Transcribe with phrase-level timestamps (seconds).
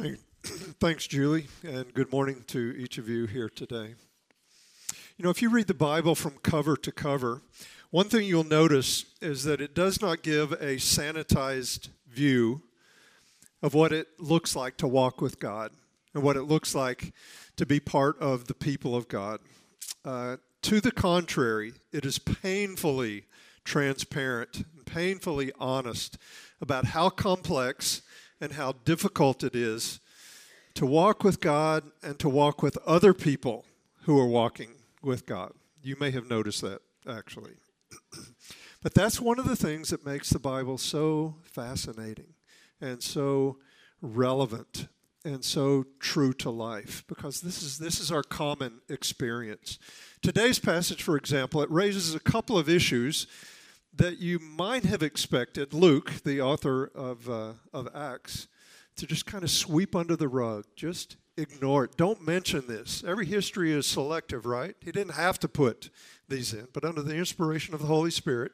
[0.00, 0.18] Thank,
[0.80, 3.94] thanks, Julie, and good morning to each of you here today.
[5.18, 7.42] You know, if you read the Bible from cover to cover,
[7.90, 12.62] one thing you'll notice is that it does not give a sanitized view
[13.62, 15.72] of what it looks like to walk with God
[16.14, 17.12] and what it looks like
[17.56, 19.40] to be part of the people of God.
[20.02, 23.24] Uh, to the contrary, it is painfully
[23.64, 26.16] transparent, painfully honest
[26.62, 28.00] about how complex
[28.40, 30.00] and how difficult it is
[30.74, 33.64] to walk with God and to walk with other people
[34.02, 34.70] who are walking
[35.02, 35.52] with God.
[35.82, 37.54] You may have noticed that, actually.
[38.82, 42.34] but that's one of the things that makes the Bible so fascinating
[42.80, 43.58] and so
[44.00, 44.88] relevant
[45.24, 49.78] and so true to life because this is this is our common experience.
[50.22, 53.26] Today's passage for example it raises a couple of issues
[54.00, 58.48] that you might have expected Luke, the author of, uh, of Acts,
[58.96, 60.64] to just kind of sweep under the rug.
[60.74, 61.98] Just ignore it.
[61.98, 63.04] Don't mention this.
[63.06, 64.74] Every history is selective, right?
[64.80, 65.90] He didn't have to put
[66.30, 68.52] these in, but under the inspiration of the Holy Spirit,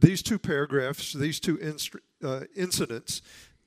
[0.00, 3.20] these two paragraphs, these two inst- uh, incidents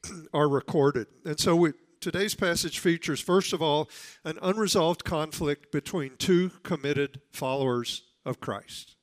[0.33, 1.05] are recorded.
[1.23, 3.91] And so we, today's passage features, first of all,
[4.23, 8.94] an unresolved conflict between two committed followers of Christ.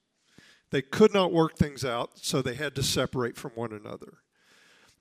[0.73, 4.15] They could not work things out, so they had to separate from one another.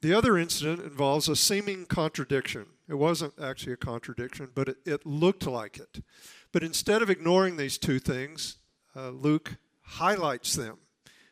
[0.02, 2.66] The other incident involves a seeming contradiction.
[2.89, 6.03] It wasn't actually a contradiction, but it, it looked like it.
[6.52, 8.58] But instead of ignoring these two things,
[8.95, 10.77] uh, Luke highlights them.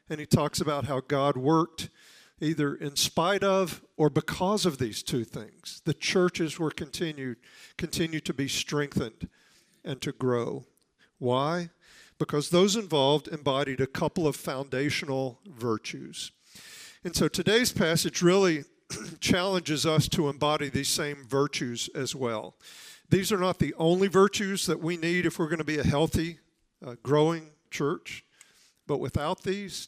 [0.10, 1.90] And he talks about how God worked
[2.40, 5.82] either in spite of or because of these two things.
[5.84, 7.38] The churches were continued,
[7.78, 9.28] continued to be strengthened
[9.84, 10.64] and to grow.
[11.18, 11.72] Why?
[12.20, 16.32] Because those involved embodied a couple of foundational virtues.
[17.04, 18.66] And so today's passage really
[19.22, 22.56] challenges us to embody these same virtues as well.
[23.10, 25.84] These are not the only virtues that we need if we're going to be a
[25.84, 26.40] healthy,
[26.86, 28.24] uh, growing church,
[28.86, 29.88] but without these,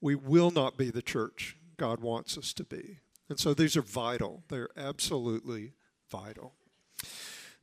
[0.00, 2.98] we will not be the church God wants us to be.
[3.28, 4.42] And so these are vital.
[4.48, 5.74] They're absolutely
[6.10, 6.54] vital.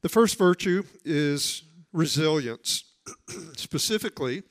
[0.02, 2.84] The first virtue is resilience.
[3.56, 4.44] Specifically,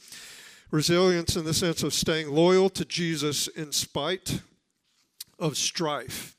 [0.71, 4.41] resilience in the sense of staying loyal to Jesus in spite
[5.39, 6.37] of strife.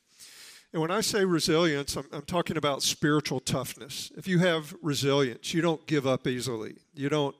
[0.72, 4.12] And when I say resilience, I'm, I'm, talking about spiritual toughness.
[4.16, 6.76] If you have resilience, you don't give up easily.
[6.94, 7.34] You don't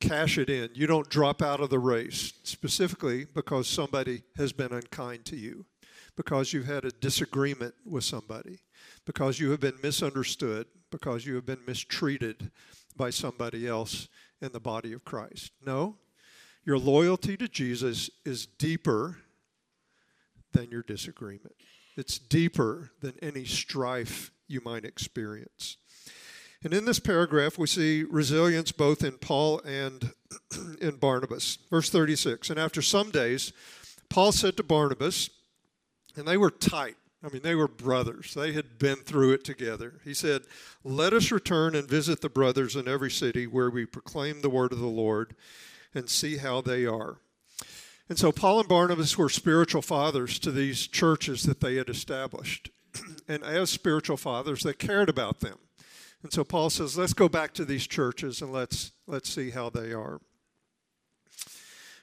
[0.00, 0.70] cash it in.
[0.74, 5.66] You don't drop out of the race, specifically because somebody has been unkind to you,
[6.16, 8.58] because you've had a disagreement with somebody,
[9.04, 12.50] because you have been misunderstood, because you have been mistreated,
[12.96, 14.08] by somebody else
[14.40, 15.52] in the body of Christ.
[15.64, 15.96] No,
[16.64, 19.18] your loyalty to Jesus is deeper
[20.52, 21.56] than your disagreement,
[21.96, 25.76] it's deeper than any strife you might experience.
[26.62, 30.12] And in this paragraph, we see resilience both in Paul and
[30.80, 31.58] in Barnabas.
[31.70, 33.52] Verse 36 And after some days,
[34.08, 35.28] Paul said to Barnabas,
[36.16, 36.96] and they were tight.
[37.24, 38.34] I mean, they were brothers.
[38.34, 39.94] They had been through it together.
[40.04, 40.42] He said,
[40.82, 44.72] Let us return and visit the brothers in every city where we proclaim the word
[44.72, 45.34] of the Lord
[45.94, 47.16] and see how they are.
[48.10, 52.70] And so Paul and Barnabas were spiritual fathers to these churches that they had established.
[53.28, 55.58] and as spiritual fathers, they cared about them.
[56.22, 59.70] And so Paul says, let's go back to these churches and let's let's see how
[59.70, 60.20] they are.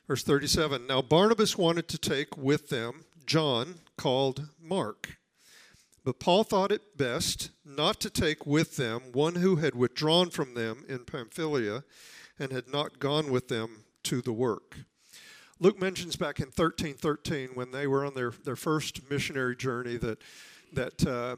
[0.07, 0.87] Verse 37.
[0.87, 5.17] Now Barnabas wanted to take with them John, called Mark.
[6.03, 10.53] But Paul thought it best not to take with them one who had withdrawn from
[10.53, 11.85] them in Pamphylia
[12.37, 14.79] and had not gone with them to the work.
[15.61, 20.21] Luke mentions back in 1313 when they were on their, their first missionary journey that,
[20.73, 21.37] that uh,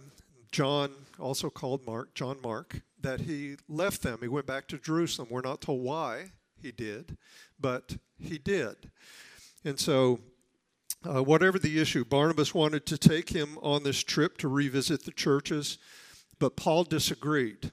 [0.51, 0.89] John,
[1.19, 4.17] also called Mark, John Mark, that he left them.
[4.19, 5.27] He went back to Jerusalem.
[5.29, 7.17] We're not told why he did,
[7.59, 8.89] but he did.
[9.63, 10.19] And so
[11.05, 15.11] uh, whatever the issue, Barnabas wanted to take him on this trip to revisit the
[15.11, 15.77] churches,
[16.39, 17.71] but Paul disagreed.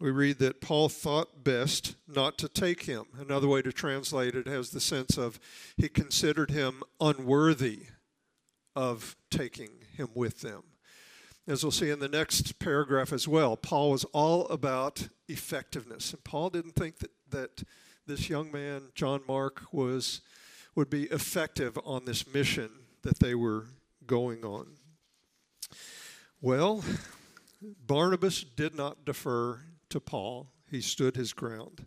[0.00, 3.06] We read that Paul thought best not to take him.
[3.18, 5.40] Another way to translate it has the sense of
[5.76, 7.86] he considered him unworthy
[8.76, 10.62] of taking him with them.
[11.48, 16.12] As we'll see in the next paragraph as well, Paul was all about effectiveness.
[16.12, 17.64] And Paul didn't think that, that
[18.06, 20.20] this young man, John Mark, was
[20.78, 22.70] would be effective on this mission
[23.02, 23.66] that they were
[24.06, 24.64] going on.
[26.40, 26.84] Well,
[27.60, 29.58] Barnabas did not defer
[29.88, 31.86] to Paul, he stood his ground.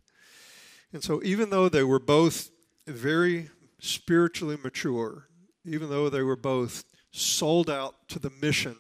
[0.92, 2.50] And so, even though they were both
[2.86, 3.50] very
[3.80, 5.30] spiritually mature,
[5.64, 8.76] even though they were both sold out to the mission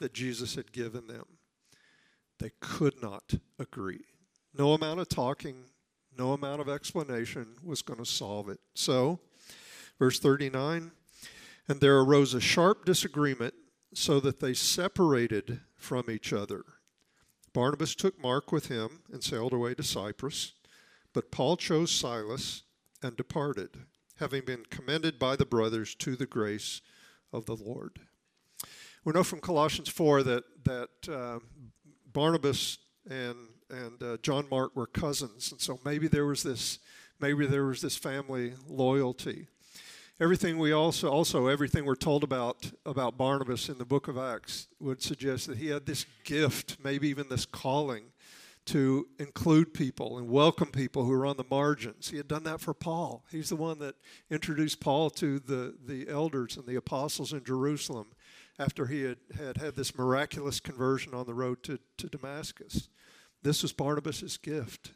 [0.00, 1.24] that Jesus had given them,
[2.40, 4.06] They could not agree.
[4.58, 5.66] No amount of talking,
[6.18, 8.58] no amount of explanation was going to solve it.
[8.74, 9.20] So,
[9.98, 10.92] verse 39
[11.68, 13.54] and there arose a sharp disagreement
[13.94, 16.64] so that they separated from each other.
[17.52, 20.52] Barnabas took Mark with him and sailed away to Cyprus,
[21.12, 22.62] but Paul chose Silas
[23.02, 23.70] and departed,
[24.18, 26.82] having been commended by the brothers to the grace
[27.32, 28.00] of the Lord.
[29.04, 31.38] We know from Colossians 4 that, that uh,
[32.12, 32.78] Barnabas
[33.08, 33.36] and,
[33.70, 36.80] and uh, John Mark were cousins, and so maybe there was this,
[37.20, 39.46] maybe there was this family loyalty
[40.20, 44.68] everything we also also everything we're told about about Barnabas in the book of Acts
[44.80, 48.12] would suggest that he had this gift, maybe even this calling
[48.66, 52.10] to include people and welcome people who are on the margins.
[52.10, 53.24] He had done that for Paul.
[53.30, 53.94] He's the one that
[54.28, 58.08] introduced Paul to the, the elders and the apostles in Jerusalem
[58.58, 62.88] after he had, had had this miraculous conversion on the road to, to Damascus.
[63.42, 64.92] This was Barnabas' gift.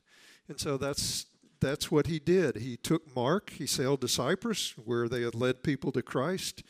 [0.49, 1.26] And so that's
[1.60, 2.56] that's what he did.
[2.56, 6.62] He took Mark, he sailed to Cyprus, where they had led people to Christ.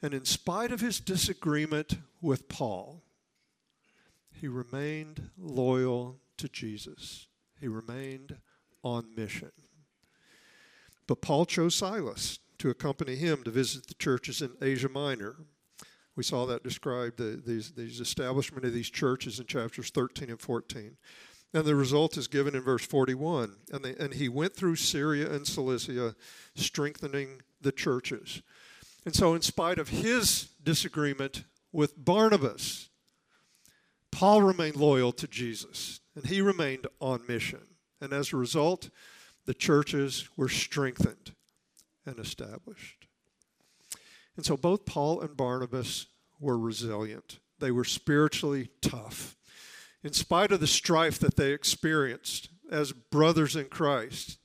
[0.00, 3.02] And in spite of his disagreement with Paul,
[4.32, 7.28] he remained loyal to Jesus.
[7.60, 8.38] He remained
[8.82, 9.52] on mission.
[11.06, 15.36] But Paul chose Silas to accompany him to visit the churches in Asia Minor.
[16.16, 20.40] We saw that described, the, these, these establishment of these churches in chapters 13 and
[20.40, 20.96] 14.
[21.54, 23.56] And the result is given in verse 41.
[23.72, 26.14] And, they, and he went through Syria and Cilicia,
[26.54, 28.42] strengthening the churches.
[29.04, 32.88] And so, in spite of his disagreement with Barnabas,
[34.10, 37.62] Paul remained loyal to Jesus, and he remained on mission.
[38.00, 38.90] And as a result,
[39.44, 41.32] the churches were strengthened
[42.06, 43.06] and established.
[44.36, 46.06] And so, both Paul and Barnabas
[46.40, 49.36] were resilient, they were spiritually tough
[50.02, 54.38] in spite of the strife that they experienced as brothers in Christ,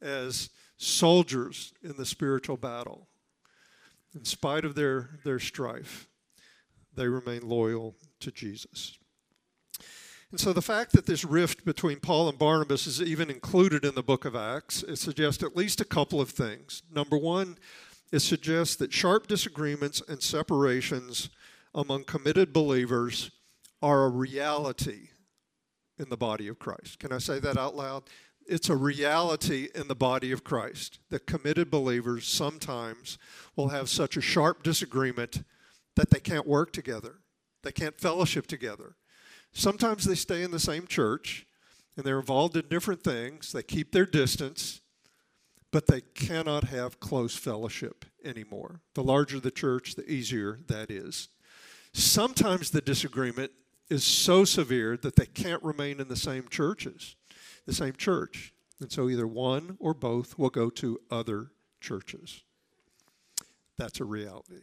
[0.00, 3.08] as soldiers in the spiritual battle,
[4.14, 6.08] in spite of their, their strife,
[6.94, 8.98] they remain loyal to Jesus.
[10.30, 13.94] And so the fact that this rift between Paul and Barnabas is even included in
[13.94, 16.82] the book of Acts, it suggests at least a couple of things.
[16.90, 17.58] Number one,
[18.10, 21.28] it suggests that sharp disagreements and separations
[21.74, 23.30] among committed believers
[23.82, 25.08] are a reality
[25.98, 26.98] in the body of Christ.
[26.98, 28.04] Can I say that out loud?
[28.46, 33.18] It's a reality in the body of Christ that committed believers sometimes
[33.56, 35.44] will have such a sharp disagreement
[35.96, 37.16] that they can't work together,
[37.62, 38.96] they can't fellowship together.
[39.52, 41.46] Sometimes they stay in the same church
[41.96, 44.80] and they're involved in different things, they keep their distance,
[45.70, 48.80] but they cannot have close fellowship anymore.
[48.94, 51.28] The larger the church, the easier that is.
[51.92, 53.52] Sometimes the disagreement
[53.92, 57.14] is so severe that they can't remain in the same churches,
[57.66, 58.54] the same church.
[58.80, 62.42] And so either one or both will go to other churches.
[63.76, 64.62] That's a reality.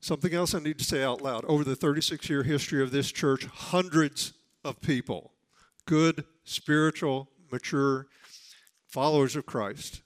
[0.00, 1.44] Something else I need to say out loud.
[1.46, 4.34] Over the 36 year history of this church, hundreds
[4.64, 5.32] of people,
[5.86, 8.08] good, spiritual, mature
[8.88, 10.02] followers of Christ,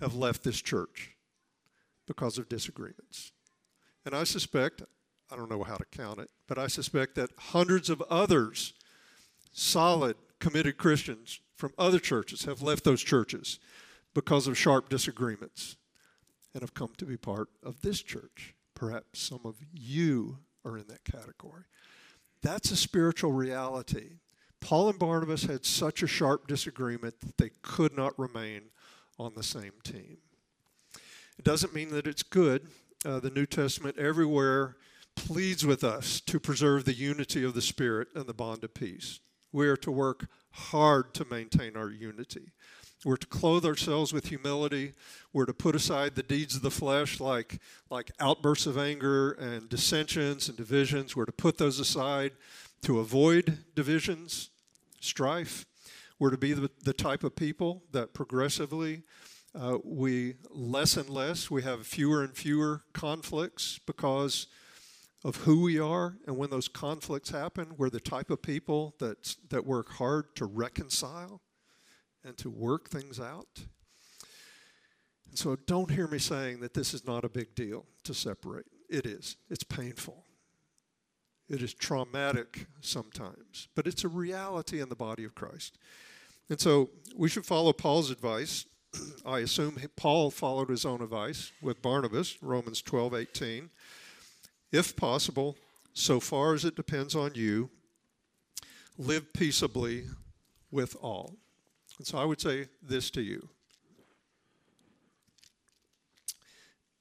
[0.00, 1.14] have left this church
[2.06, 3.32] because of disagreements.
[4.04, 4.82] And I suspect,
[5.30, 8.74] I don't know how to count it, but I suspect that hundreds of others,
[9.52, 13.58] solid, committed Christians from other churches, have left those churches
[14.14, 15.76] because of sharp disagreements
[16.54, 18.54] and have come to be part of this church.
[18.74, 21.64] Perhaps some of you are in that category.
[22.42, 24.18] That's a spiritual reality.
[24.60, 28.62] Paul and Barnabas had such a sharp disagreement that they could not remain
[29.18, 30.18] on the same team.
[31.38, 32.68] It doesn't mean that it's good.
[33.04, 34.76] Uh, the New Testament everywhere
[35.16, 39.20] pleads with us to preserve the unity of the Spirit and the bond of peace.
[39.50, 42.52] We are to work hard to maintain our unity.
[43.04, 44.92] We're to clothe ourselves with humility.
[45.32, 47.58] We're to put aside the deeds of the flesh, like,
[47.90, 51.14] like outbursts of anger and dissensions and divisions.
[51.14, 52.32] We're to put those aside
[52.82, 54.50] to avoid divisions,
[55.00, 55.66] strife.
[56.18, 59.02] We're to be the, the type of people that progressively
[59.54, 64.48] uh, we less and less, we have fewer and fewer conflicts because
[65.26, 69.34] of who we are, and when those conflicts happen, we're the type of people that,
[69.50, 71.40] that work hard to reconcile
[72.24, 73.64] and to work things out.
[75.28, 78.66] And so don't hear me saying that this is not a big deal to separate.
[78.88, 79.36] It is.
[79.50, 80.22] It's painful.
[81.48, 85.76] It is traumatic sometimes, but it's a reality in the body of Christ.
[86.48, 88.64] And so we should follow Paul's advice.
[89.26, 93.70] I assume Paul followed his own advice with Barnabas, Romans 12 18
[94.72, 95.56] if possible,
[95.92, 97.70] so far as it depends on you,
[98.98, 100.04] live peaceably
[100.70, 101.36] with all.
[101.98, 103.48] And so I would say this to you.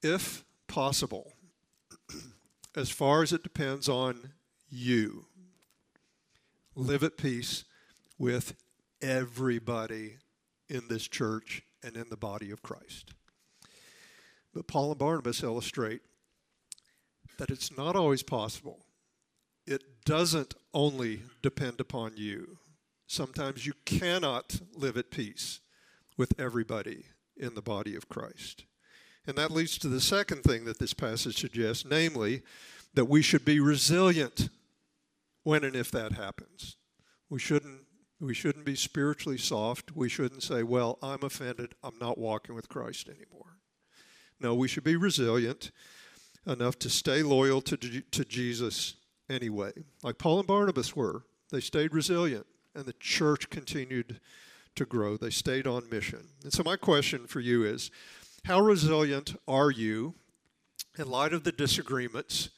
[0.01, 1.33] If possible,
[2.75, 4.31] as far as it depends on
[4.69, 5.25] you,
[6.75, 7.63] live at peace
[8.17, 8.55] with
[9.01, 10.17] everybody
[10.69, 13.11] in this church and in the body of Christ.
[14.53, 16.01] But Paul and Barnabas illustrate
[17.37, 18.85] that it's not always possible.
[19.67, 22.59] It doesn't only depend upon you.
[23.07, 25.59] Sometimes you cannot live at peace
[26.17, 27.05] with everybody
[27.37, 28.65] in the body of Christ.
[29.27, 32.43] And that leads to the second thing that this passage suggests, namely,
[32.93, 34.49] that we should be resilient
[35.43, 36.77] when and if that happens.
[37.29, 37.81] We shouldn't
[38.17, 39.93] we shouldn't be spiritually soft.
[39.93, 41.75] We shouldn't say, "Well, I'm offended.
[41.83, 43.57] I'm not walking with Christ anymore."
[44.39, 45.71] No, we should be resilient
[46.47, 48.95] enough to stay loyal to, to Jesus
[49.29, 49.71] anyway,
[50.03, 51.23] like Paul and Barnabas were.
[51.51, 54.19] They stayed resilient, and the church continued
[54.75, 55.17] to grow.
[55.17, 56.27] They stayed on mission.
[56.43, 57.91] And so, my question for you is
[58.45, 60.15] how resilient are you
[60.97, 62.49] in light of the disagreements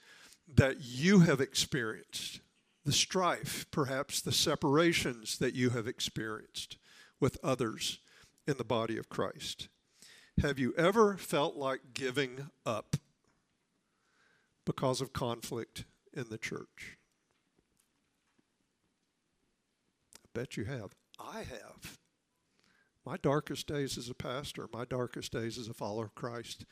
[0.54, 2.40] that you have experienced,
[2.86, 6.78] the strife, perhaps the separations that you have experienced
[7.20, 8.00] with others
[8.48, 9.68] in the body of Christ?
[10.42, 12.98] Have you ever felt like giving up
[14.68, 16.98] because of conflict in the church?
[20.18, 20.94] I bet you have.
[21.18, 21.98] I have.
[23.06, 26.66] My darkest days as a pastor, my darkest days as a follower of Christ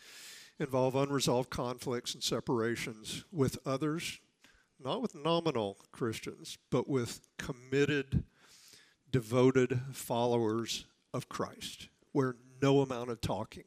[0.59, 4.19] involve unresolved conflicts and separations with others,
[4.77, 8.25] not with nominal Christians, but with committed,
[9.09, 10.83] devoted followers
[11.13, 13.63] of Christ, where no amount of talking,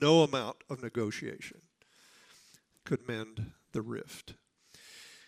[0.00, 1.62] no amount of negotiation
[2.88, 4.32] could mend the rift.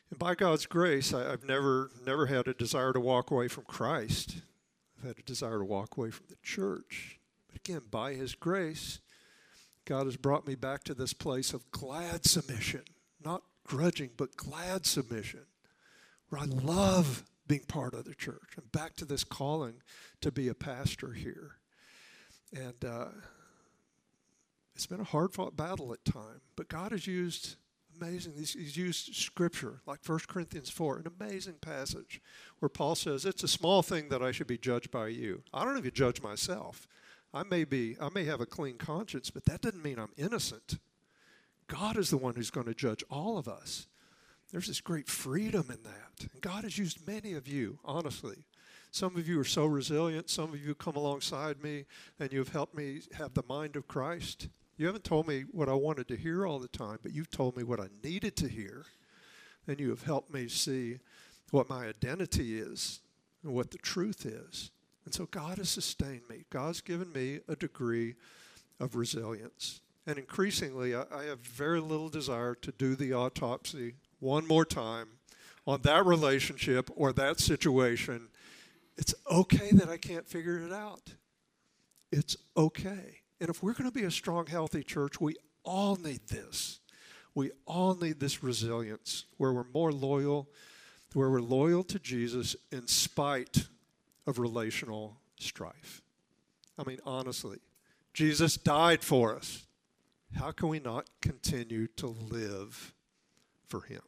[0.08, 3.64] And by God's grace, I, have never never had a desire to walk away from
[3.64, 4.36] Christ.
[4.98, 7.18] I've had a desire to walk away from the church.
[7.46, 9.00] But again, by His grace,
[9.84, 12.84] God has brought me back to this place of glad submission,
[13.22, 15.44] not grudging, but glad submission,
[16.30, 18.54] where I love being part of the church.
[18.56, 19.82] I'm back to this calling
[20.22, 21.56] to be a pastor here.
[22.54, 23.08] And uh,
[24.80, 27.56] it's been a hard fought battle at times, but God has used
[28.00, 28.32] amazing.
[28.34, 32.22] He's, used scripture like 1 Corinthians 4, an amazing passage
[32.60, 35.42] where Paul says, It's a small thing that I should be judged by you.
[35.52, 36.88] I don't even judge myself.
[37.34, 40.78] I may be, I may have a clean conscience, but that doesn't mean I'm innocent.
[41.66, 43.86] God is the one who's going to judge all of us.
[44.50, 46.26] There's this great freedom in that.
[46.32, 48.46] And God has used many of you, honestly.
[48.90, 50.30] Some of you are so resilient.
[50.30, 51.84] Some of you come alongside me
[52.18, 54.48] and you've helped me have the mind of Christ.
[54.80, 57.54] You haven't told me what I wanted to hear all the time, but you've told
[57.54, 58.86] me what I needed to hear.
[59.68, 61.00] And you have helped me see
[61.50, 63.00] what my identity is
[63.44, 64.70] and what the truth is.
[65.04, 66.46] And so God has sustained me.
[66.48, 68.14] God's given me a degree
[68.80, 69.82] of resilience.
[70.06, 75.08] And increasingly, I, I, have very little desire to do the autopsy one more time
[75.66, 78.28] on that relationship or that situation.
[78.96, 81.12] It's okay that I can't figure it out.
[82.10, 83.19] It's okay.
[83.40, 86.80] And if we're going to be a strong, healthy church, we all need this.
[87.34, 90.48] We all need this resilience where we're more loyal,
[91.14, 93.68] where we're loyal to Jesus in spite
[94.26, 96.02] of relational strife.
[96.78, 97.58] I mean, honestly,
[98.12, 99.66] Jesus died for us.
[100.36, 102.94] How can we not continue to live
[103.66, 104.02] for him?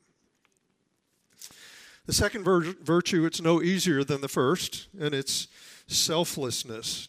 [2.07, 5.49] The second vir- virtue, it's no easier than the first, and it's
[5.87, 7.09] selflessness,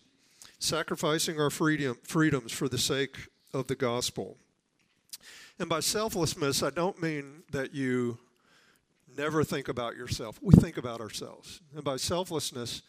[0.64, 3.18] sacrificing our freedom, freedoms for the sake
[3.54, 4.38] of the gospel.
[5.60, 8.18] And by selflessness, I don't mean that you
[9.18, 10.40] never think about yourself.
[10.42, 11.60] We think about ourselves.
[11.76, 12.82] And by selflessness,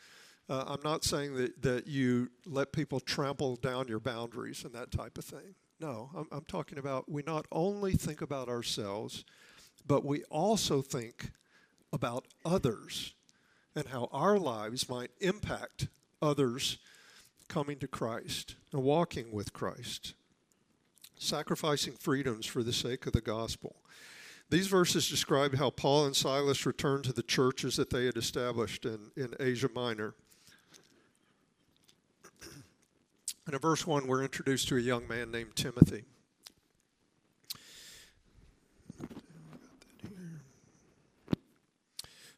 [0.48, 4.92] uh, I'm not saying that, that you let people trample down your boundaries and that
[4.92, 5.54] type of thing.
[5.80, 9.24] No, I'm, I'm talking about we not only think about ourselves,
[9.84, 11.32] but we also think
[11.92, 13.14] about others
[13.74, 15.88] and how our lives might impact
[16.22, 16.78] others
[17.48, 20.14] coming to Christ and walking with Christ,
[21.16, 23.76] sacrificing freedoms for the sake of the gospel.
[24.50, 28.84] These verses describe how Paul and Silas returned to the churches that they had established
[28.84, 30.14] in, in Asia Minor.
[33.46, 36.04] And in verse 1, we're introduced to a young man named Timothy.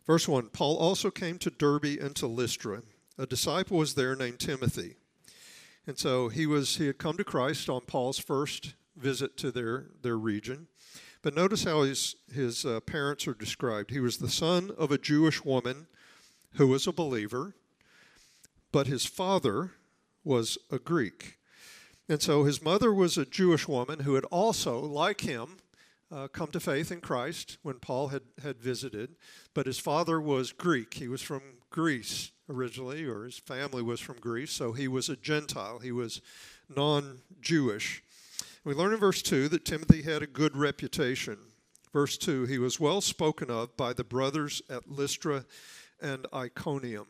[0.06, 2.82] Verse 1 Paul also came to Derbe and to Lystra.
[3.18, 4.96] A disciple was there named Timothy.
[5.86, 9.86] And so he was he had come to Christ on Paul's first visit to their,
[10.02, 10.66] their region.
[11.22, 13.90] But notice how his, his uh, parents are described.
[13.90, 15.86] He was the son of a Jewish woman
[16.52, 17.54] who was a believer,
[18.70, 19.72] but his father
[20.22, 21.38] was a Greek.
[22.08, 25.56] And so his mother was a Jewish woman who had also, like him,
[26.12, 29.16] uh, come to faith in Christ when Paul had, had visited,
[29.54, 30.94] but his father was Greek.
[30.94, 35.16] He was from Greece originally, or his family was from Greece, so he was a
[35.16, 35.78] Gentile.
[35.78, 36.20] He was
[36.74, 38.02] non Jewish.
[38.64, 41.38] We learn in verse 2 that Timothy had a good reputation.
[41.92, 45.44] Verse 2 he was well spoken of by the brothers at Lystra
[46.00, 47.06] and Iconium.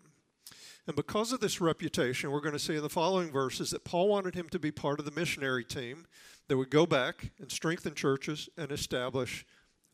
[0.86, 4.08] And because of this reputation, we're going to see in the following verses that Paul
[4.08, 6.06] wanted him to be part of the missionary team
[6.46, 9.44] that would go back and strengthen churches and establish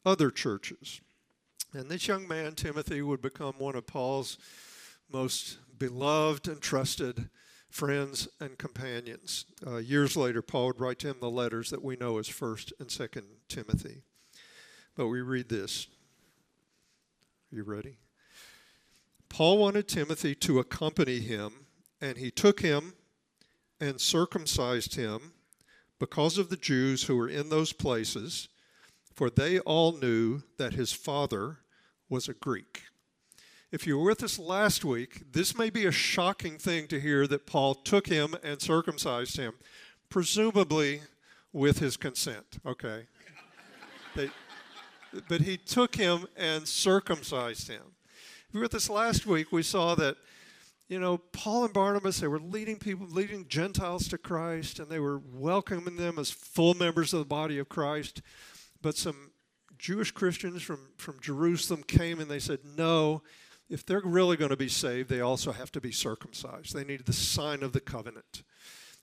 [0.04, 1.00] other churches.
[1.72, 4.36] And this young man, Timothy, would become one of Paul's
[5.12, 7.28] most beloved and trusted
[7.70, 9.46] friends and companions.
[9.66, 12.72] Uh, years later, Paul would write to him the letters that we know as 1st
[12.78, 14.02] and 2nd Timothy.
[14.94, 15.86] But we read this.
[17.52, 17.96] Are you ready?
[19.28, 21.66] Paul wanted Timothy to accompany him,
[22.00, 22.92] and he took him
[23.80, 25.32] and circumcised him
[25.98, 28.48] because of the Jews who were in those places,
[29.14, 31.58] for they all knew that his father
[32.08, 32.82] was a Greek.
[33.72, 37.26] If you were with us last week, this may be a shocking thing to hear
[37.26, 39.54] that Paul took him and circumcised him,
[40.10, 41.00] presumably
[41.54, 43.06] with his consent, okay?
[44.14, 44.28] they,
[45.26, 47.80] but he took him and circumcised him.
[48.46, 50.18] If you were with us last week, we saw that,
[50.88, 55.00] you know, Paul and Barnabas, they were leading people, leading Gentiles to Christ, and they
[55.00, 58.20] were welcoming them as full members of the body of Christ.
[58.82, 59.30] But some
[59.78, 63.22] Jewish Christians from, from Jerusalem came and they said, no,
[63.68, 66.74] if they're really going to be saved, they also have to be circumcised.
[66.74, 68.42] They need the sign of the covenant.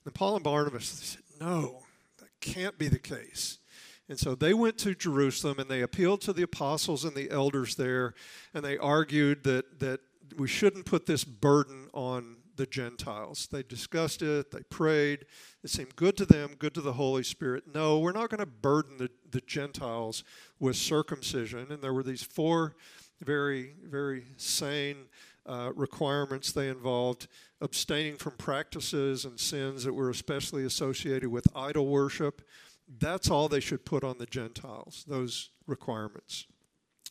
[0.04, 1.82] And Paul and Barnabas said, No,
[2.18, 3.58] that can't be the case.
[4.08, 7.76] And so they went to Jerusalem and they appealed to the apostles and the elders
[7.76, 8.14] there,
[8.52, 10.00] and they argued that, that
[10.36, 13.48] we shouldn't put this burden on the Gentiles.
[13.50, 15.26] They discussed it, they prayed.
[15.62, 17.64] It seemed good to them, good to the Holy Spirit.
[17.72, 20.24] No, we're not going to burden the, the Gentiles
[20.58, 21.70] with circumcision.
[21.70, 22.74] And there were these four
[23.20, 25.06] very, very sane
[25.46, 26.52] uh, requirements.
[26.52, 27.28] They involved
[27.60, 32.42] abstaining from practices and sins that were especially associated with idol worship.
[32.98, 36.46] That's all they should put on the Gentiles, those requirements.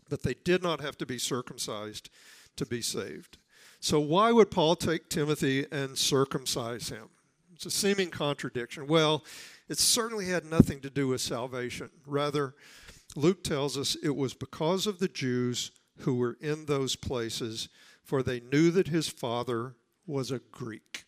[0.10, 2.10] But they did not have to be circumcised
[2.56, 3.38] to be saved.
[3.80, 7.10] So, why would Paul take Timothy and circumcise him?
[7.54, 8.88] It's a seeming contradiction.
[8.88, 9.24] Well,
[9.70, 11.90] it certainly had nothing to do with salvation.
[12.06, 12.56] Rather,
[13.16, 17.70] Luke tells us it was because of the Jews who were in those places,
[18.04, 21.06] for they knew that his father was a Greek.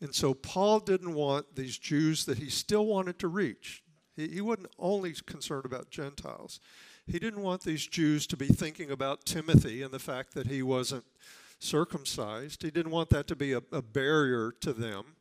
[0.00, 3.82] And so Paul didn't want these Jews that he still wanted to reach.
[4.16, 6.58] He, he wasn't only concerned about Gentiles.
[7.06, 10.62] He didn't want these Jews to be thinking about Timothy and the fact that he
[10.62, 11.04] wasn't
[11.60, 12.62] circumcised.
[12.62, 15.16] He didn't want that to be a, a barrier to them.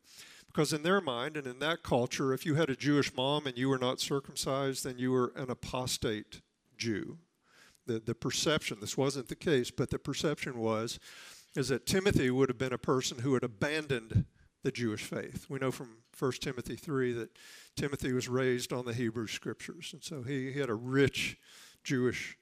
[0.48, 3.58] Because in their mind and in that culture, if you had a Jewish mom and
[3.58, 6.42] you were not circumcised, then you were an apostate
[6.78, 7.20] Jew
[7.86, 11.00] the, the perception, this wasn't the case, but the perception was,
[11.56, 14.26] is that Timothy would have been a person who had abandoned
[14.64, 15.48] the Jewish faith.
[15.50, 17.38] We know from 1 Timothy 3 that
[17.76, 21.38] Timothy was raised on the Hebrew scriptures, and so he, he had a rich
[21.84, 22.38] Jewish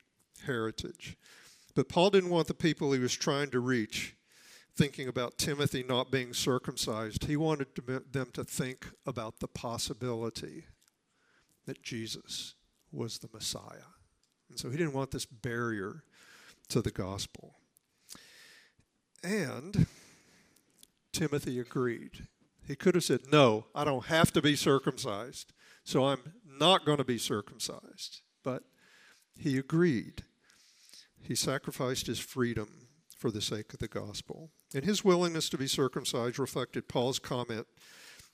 [0.46, 1.18] heritage.
[1.76, 4.16] But Paul didn't want the people he was trying to reach
[4.76, 7.26] thinking about Timothy not being circumcised.
[7.26, 10.66] He wanted to, them to think about the possibility
[11.66, 12.56] that Jesus
[12.92, 13.99] was the Messiah.
[14.50, 16.04] And so he didn't want this barrier
[16.70, 17.56] to the gospel.
[19.24, 19.88] And
[21.12, 22.28] Timothy agreed.
[22.66, 27.00] He could have said, No, I don't have to be circumcised, so I'm not going
[27.00, 28.22] to be circumcised.
[28.44, 28.64] But
[29.38, 30.24] he agreed.
[31.22, 34.52] He sacrificed his freedom for the sake of the gospel.
[34.74, 37.68] And his willingness to be circumcised reflected Paul's comment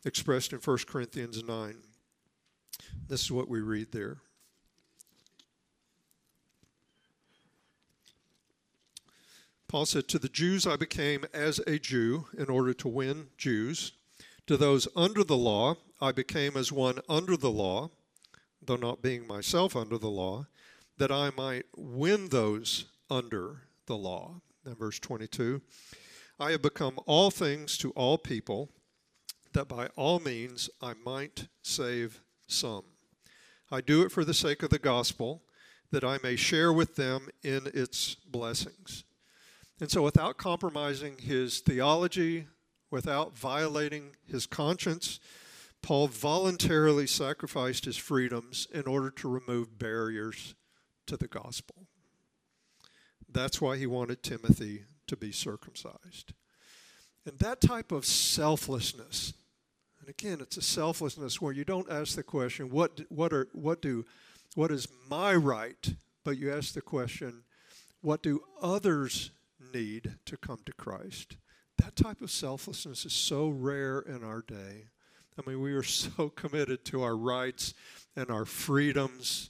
[0.05, 1.75] expressed in 1 Corinthians 9.
[3.07, 4.17] This is what we read there.
[9.75, 13.91] Paul said, To the Jews I became as a Jew in order to win Jews.
[14.47, 17.89] To those under the law I became as one under the law,
[18.65, 20.47] though not being myself under the law,
[20.97, 24.39] that I might win those under the law.
[24.63, 25.61] And verse 22
[26.39, 28.71] I have become all things to all people,
[29.51, 32.85] that by all means I might save some.
[33.69, 35.43] I do it for the sake of the gospel,
[35.91, 39.03] that I may share with them in its blessings.
[39.79, 42.47] And so, without compromising his theology,
[42.89, 45.19] without violating his conscience,
[45.81, 50.55] Paul voluntarily sacrificed his freedoms in order to remove barriers
[51.07, 51.87] to the gospel.
[53.29, 56.33] That's why he wanted Timothy to be circumcised.
[57.25, 59.33] And that type of selflessness,
[59.99, 63.81] and again, it's a selflessness where you don't ask the question, what, what, are, what,
[63.81, 64.05] do,
[64.55, 65.95] what is my right?
[66.23, 67.43] But you ask the question,
[68.01, 69.31] what do others
[69.75, 71.37] need to come to Christ?
[71.77, 74.85] That type of selflessness is so rare in our day.
[75.37, 77.73] I mean, we are so committed to our rights
[78.15, 79.49] and our freedoms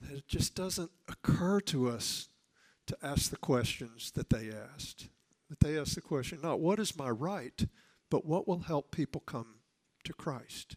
[0.00, 2.28] that it just doesn't occur to us
[2.86, 5.08] to ask the questions that they asked.
[5.48, 7.66] That they asked the question not what is my right,
[8.10, 9.56] but what will help people come
[10.04, 10.76] to Christ.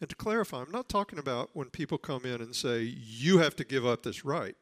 [0.00, 3.54] And to clarify, I'm not talking about when people come in and say, you have
[3.56, 4.56] to give up this right.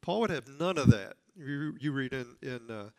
[0.00, 1.16] Paul would have none of that.
[1.38, 2.90] You, you read in, in uh,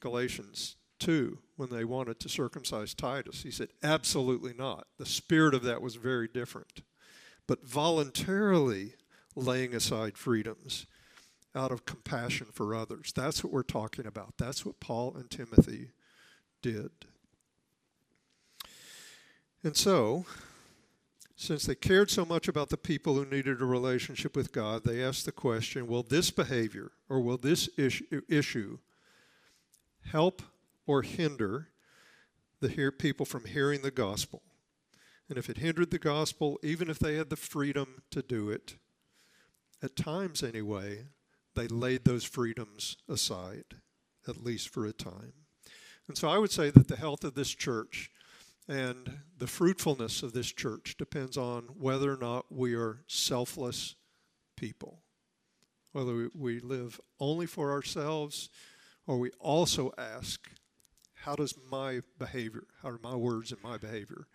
[0.00, 3.42] Galatians 2 when they wanted to circumcise Titus.
[3.42, 4.86] He said, absolutely not.
[4.98, 6.82] The spirit of that was very different.
[7.46, 8.94] But voluntarily
[9.36, 10.86] laying aside freedoms
[11.54, 13.12] out of compassion for others.
[13.14, 14.34] That's what we're talking about.
[14.38, 15.90] That's what Paul and Timothy
[16.62, 16.90] did.
[19.62, 20.26] And so,
[21.36, 25.02] since they cared so much about the people who needed a relationship with God, they
[25.02, 28.78] asked the question will this behavior or will this issue
[30.04, 30.42] help
[30.86, 31.68] or hinder
[32.60, 34.42] the people from hearing the gospel?
[35.28, 38.76] And if it hindered the gospel, even if they had the freedom to do it,
[39.82, 41.06] at times anyway,
[41.54, 43.76] they laid those freedoms aside,
[44.28, 45.32] at least for a time.
[46.06, 48.10] And so I would say that the health of this church
[48.68, 53.94] and the fruitfulness of this church depends on whether or not we are selfless
[54.56, 55.02] people,
[55.92, 58.48] whether we live only for ourselves
[59.06, 60.48] or we also ask,
[61.24, 64.26] how does my behavior, how do my words and my behavior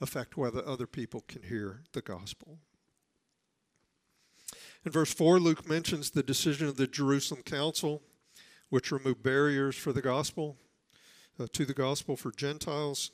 [0.00, 2.58] affect whether other people can hear the gospel?
[4.84, 8.02] In verse 4, Luke mentions the decision of the Jerusalem Council,
[8.68, 10.56] which removed barriers for the gospel,
[11.40, 13.10] uh, to the gospel for Gentiles.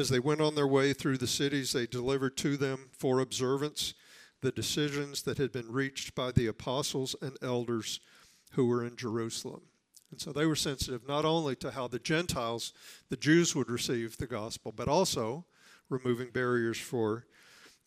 [0.00, 3.92] As they went on their way through the cities, they delivered to them for observance
[4.40, 8.00] the decisions that had been reached by the apostles and elders
[8.52, 9.60] who were in Jerusalem.
[10.10, 12.72] And so they were sensitive not only to how the Gentiles,
[13.10, 15.44] the Jews, would receive the gospel, but also
[15.90, 17.26] removing barriers for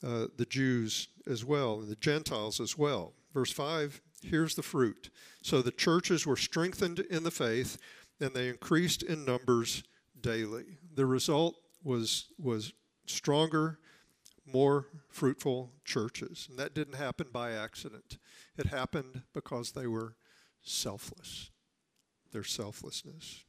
[0.05, 3.13] uh, the Jews as well, and the Gentiles as well.
[3.33, 5.09] Verse 5 here's the fruit.
[5.41, 7.79] So the churches were strengthened in the faith,
[8.21, 9.83] and they increased in numbers
[10.21, 10.77] daily.
[10.93, 12.73] The result was, was
[13.05, 13.79] stronger,
[14.45, 16.47] more fruitful churches.
[16.49, 18.17] And that didn't happen by accident,
[18.57, 20.15] it happened because they were
[20.61, 21.51] selfless,
[22.31, 23.43] their selflessness.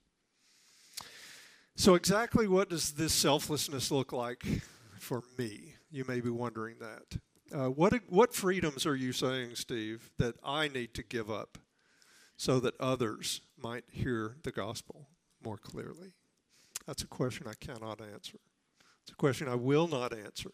[1.77, 4.45] So, exactly what does this selflessness look like
[4.99, 5.75] for me?
[5.91, 7.19] You may be wondering that.
[7.53, 11.59] Uh, what, what freedoms are you saying, Steve, that I need to give up
[12.37, 15.09] so that others might hear the gospel
[15.45, 16.15] more clearly?
[16.87, 18.39] That's a question I cannot answer.
[19.03, 20.51] It's a question I will not answer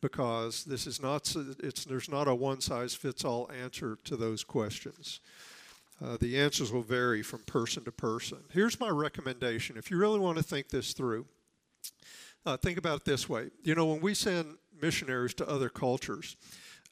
[0.00, 4.44] because this is not it's there's not a one size fits all answer to those
[4.44, 5.20] questions.
[6.04, 8.38] Uh, the answers will vary from person to person.
[8.52, 11.26] Here's my recommendation: if you really want to think this through,
[12.44, 13.50] uh, think about it this way.
[13.62, 16.36] You know, when we send missionaries to other cultures,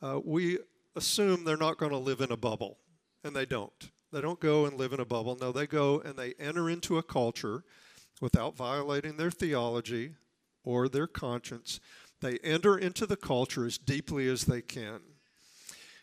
[0.01, 0.59] uh, we
[0.97, 2.79] assume they're not going to live in a bubble,
[3.25, 3.91] and they don't.
[4.13, 5.37] They don't go and live in a bubble.
[5.41, 7.65] No, they go and they enter into a culture
[8.23, 10.15] without violating their theology
[10.65, 11.81] or their conscience.
[12.21, 15.01] They enter into the culture as deeply as they can.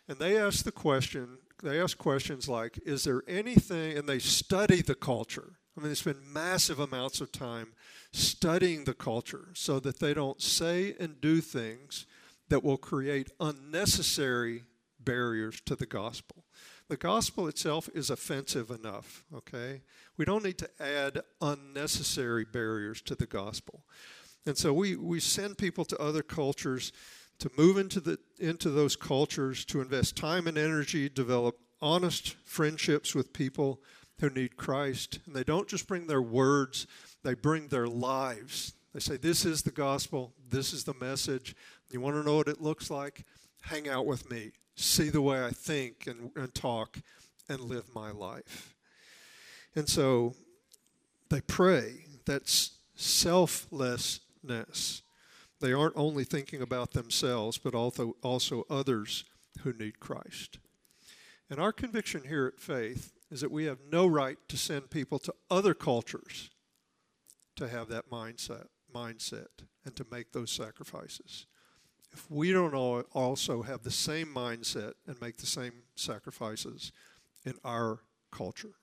[0.06, 4.82] And they ask the question, they ask questions like, is there anything, and they study
[4.82, 5.54] the culture.
[5.76, 7.72] I mean, they spend massive amounts of time
[8.12, 12.06] studying the culture so that they don't say and do things
[12.50, 14.64] that will create unnecessary
[14.98, 16.44] barriers to the gospel.
[16.90, 19.82] The gospel itself is offensive enough, okay?
[20.16, 23.84] We don't need to add unnecessary barriers to the gospel.
[24.44, 26.90] And so we, we send people to other cultures
[27.38, 33.14] to move into, the, into those cultures, to invest time and energy, develop honest friendships
[33.14, 33.80] with people
[34.18, 35.20] who need Christ.
[35.26, 36.88] And they don't just bring their words,
[37.22, 38.74] they bring their lives.
[38.92, 41.54] They say, This is the gospel, this is the message.
[41.92, 43.24] You want to know what it looks like?
[43.60, 44.50] Hang out with me.
[44.80, 47.00] See the way I think and, and talk
[47.50, 48.74] and live my life.
[49.76, 50.34] And so
[51.28, 52.06] they pray.
[52.24, 55.02] That's selflessness.
[55.60, 59.24] They aren't only thinking about themselves, but also, also others
[59.60, 60.58] who need Christ.
[61.50, 65.18] And our conviction here at Faith is that we have no right to send people
[65.18, 66.48] to other cultures
[67.56, 71.44] to have that mindset, mindset and to make those sacrifices.
[72.12, 76.92] If we don't all also have the same mindset and make the same sacrifices
[77.44, 78.74] in our culture,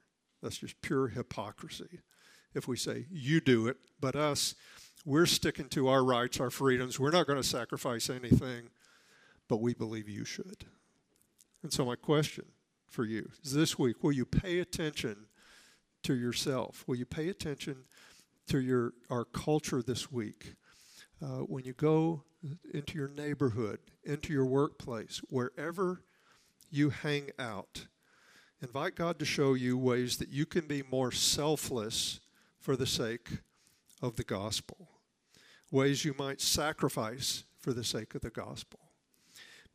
[0.41, 2.01] That's just pure hypocrisy.
[2.53, 4.55] If we say, you do it, but us,
[5.05, 6.99] we're sticking to our rights, our freedoms.
[6.99, 8.69] We're not going to sacrifice anything,
[9.47, 10.65] but we believe you should.
[11.63, 12.45] And so, my question
[12.89, 15.27] for you is this week will you pay attention
[16.03, 16.83] to yourself?
[16.87, 17.85] Will you pay attention
[18.47, 20.53] to your, our culture this week?
[21.21, 22.23] Uh, when you go
[22.73, 26.03] into your neighborhood, into your workplace, wherever
[26.69, 27.87] you hang out,
[28.61, 32.19] invite God to show you ways that you can be more selfless
[32.59, 33.29] for the sake
[34.01, 34.89] of the gospel,
[35.71, 38.79] ways you might sacrifice for the sake of the gospel.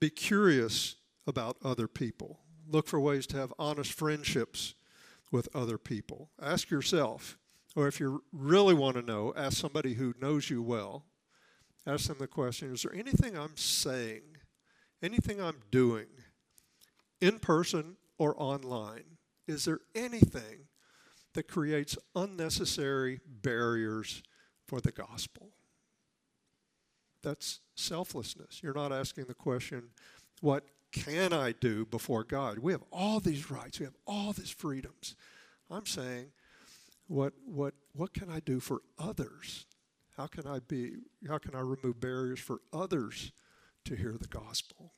[0.01, 0.97] Be curious
[1.27, 2.41] about other people.
[2.69, 4.75] Look for ways to have honest friendships
[5.31, 6.31] with other people.
[6.41, 7.39] Ask yourself,
[7.75, 11.05] or if you really want to know, ask somebody who knows you well.
[11.87, 14.23] Ask them the question Is there anything I'm saying,
[15.03, 16.07] anything I'm doing,
[17.21, 19.05] in person or online?
[19.49, 20.69] Is there anything
[21.35, 24.23] that creates unnecessary barriers
[24.67, 25.51] for the gospel?
[27.23, 28.63] That's selflessness.
[28.63, 29.91] You're not asking the question,
[30.41, 32.59] What can I do before God?
[32.59, 35.17] We have all these rights, we have all these freedoms.
[35.71, 36.27] I'm saying,
[37.09, 39.67] what, what, what can I do for others?
[40.23, 40.93] How can I be,
[41.27, 43.33] how can I remove barriers for others
[43.85, 44.93] to hear the gospel?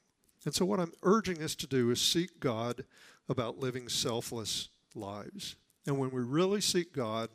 [0.45, 2.85] And so, what I'm urging us to do is seek God
[3.27, 5.57] about living selfless lives.
[5.87, 7.31] And when we really seek God,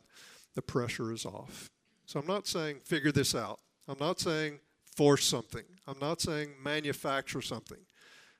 [0.54, 1.68] the pressure is off.
[2.06, 3.58] So, I'm not saying figure this out.
[3.88, 4.60] I'm not saying
[4.94, 5.64] force something.
[5.88, 7.80] I'm not saying manufacture something.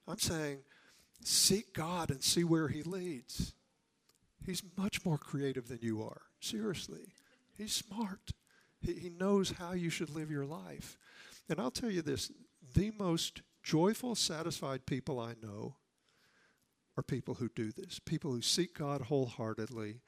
[0.07, 0.59] I'm saying
[1.25, 3.55] seek God and see where He leads.
[4.47, 6.21] He's much more creative than you are.
[6.39, 7.15] Seriously.
[7.59, 8.31] He's smart.
[8.81, 10.97] He, he knows how you should live your life.
[11.49, 12.31] And I'll tell you this
[12.75, 15.77] the most joyful, satisfied people I know
[16.97, 20.01] are people who do this, people who seek God wholeheartedly,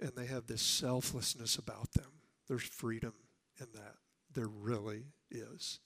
[0.00, 2.10] and they have this selflessness about them.
[2.48, 3.14] There's freedom
[3.60, 3.94] in that.
[4.34, 5.80] There really is.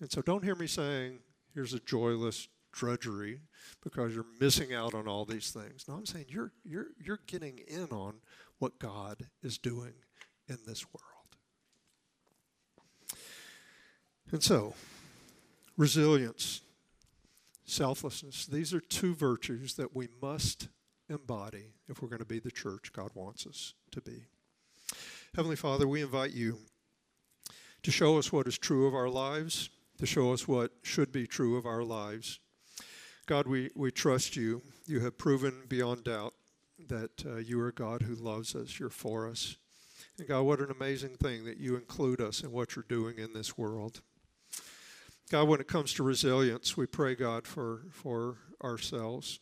[0.00, 1.18] And so don't hear me saying,
[1.54, 3.40] here's a joyless, drudgery
[3.82, 5.86] because you're missing out on all these things.
[5.88, 8.20] No, I'm saying you're, you're, you're getting in on
[8.58, 9.94] what God is doing
[10.48, 11.19] in this world.
[14.32, 14.74] And so,
[15.76, 16.60] resilience,
[17.64, 20.68] selflessness, these are two virtues that we must
[21.08, 24.24] embody if we're going to be the church God wants us to be.
[25.34, 26.58] Heavenly Father, we invite you
[27.82, 31.26] to show us what is true of our lives, to show us what should be
[31.26, 32.40] true of our lives
[33.30, 34.60] God, we, we trust you.
[34.86, 36.34] You have proven beyond doubt
[36.88, 38.80] that uh, you are God who loves us.
[38.80, 39.56] You're for us.
[40.18, 43.32] And God, what an amazing thing that you include us in what you're doing in
[43.32, 44.00] this world.
[45.30, 49.38] God, when it comes to resilience, we pray, God, for, for ourselves.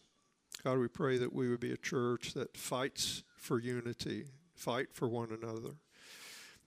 [0.63, 5.09] God, we pray that we would be a church that fights for unity, fight for
[5.09, 5.77] one another,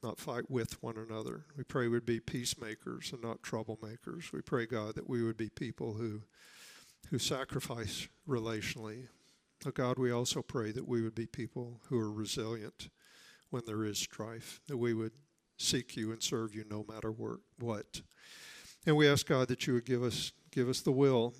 [0.02, 1.46] not fight with one another.
[1.56, 4.32] We pray we'd be peacemakers and not troublemakers.
[4.34, 6.24] We pray, God, that we would be people who
[7.10, 9.08] who sacrifice relationally.
[9.66, 12.90] Oh God, we also pray that we would be people who are resilient
[13.50, 15.12] when there is strife, that we would
[15.58, 18.02] seek you and serve you no matter what.
[18.86, 21.34] And we ask God that you would give us give us the will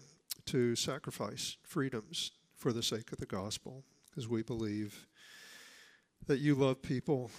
[0.46, 5.08] to sacrifice freedoms for the sake of the gospel, because we believe
[6.28, 7.32] that you love people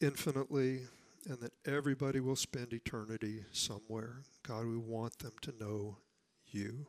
[0.00, 0.82] infinitely
[1.28, 4.22] and that everybody will spend eternity somewhere.
[4.46, 5.98] God, we want them to know
[6.46, 6.86] you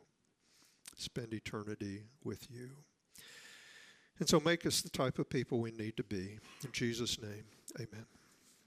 [0.95, 2.69] spend eternity with you.
[4.19, 6.37] And so make us the type of people we need to be.
[6.63, 7.45] In Jesus' name,
[7.77, 8.18] amen.